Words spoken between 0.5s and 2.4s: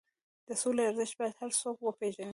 سولې ارزښت باید هر څوک وپېژني.